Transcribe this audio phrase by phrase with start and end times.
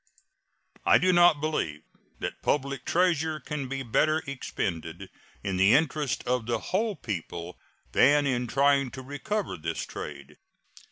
[0.83, 1.83] I do not believe
[2.17, 5.11] that public treasure can be better expended
[5.43, 7.59] in the interest of the whole people
[7.91, 10.37] than in trying to recover this trade.